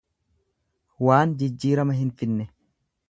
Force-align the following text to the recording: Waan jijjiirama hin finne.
Waan 1.07 1.35
jijjiirama 1.43 1.99
hin 1.99 2.11
finne. 2.23 2.49